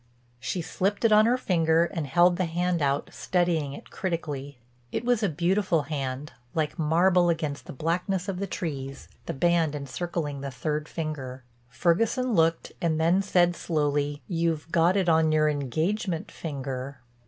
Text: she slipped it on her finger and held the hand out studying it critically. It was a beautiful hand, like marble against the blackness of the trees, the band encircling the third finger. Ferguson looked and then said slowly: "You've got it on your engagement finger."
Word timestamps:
she 0.39 0.63
slipped 0.63 1.05
it 1.05 1.11
on 1.11 1.27
her 1.27 1.37
finger 1.37 1.85
and 1.85 2.07
held 2.07 2.35
the 2.35 2.45
hand 2.45 2.81
out 2.81 3.07
studying 3.13 3.73
it 3.73 3.91
critically. 3.91 4.57
It 4.91 5.05
was 5.05 5.21
a 5.21 5.29
beautiful 5.29 5.83
hand, 5.83 6.33
like 6.55 6.79
marble 6.79 7.29
against 7.29 7.67
the 7.67 7.71
blackness 7.73 8.27
of 8.27 8.39
the 8.39 8.47
trees, 8.47 9.07
the 9.27 9.33
band 9.33 9.75
encircling 9.75 10.41
the 10.41 10.49
third 10.49 10.89
finger. 10.89 11.43
Ferguson 11.69 12.33
looked 12.33 12.71
and 12.81 12.99
then 12.99 13.21
said 13.21 13.55
slowly: 13.55 14.23
"You've 14.27 14.71
got 14.71 14.97
it 14.97 15.07
on 15.07 15.31
your 15.31 15.47
engagement 15.47 16.31
finger." 16.31 16.99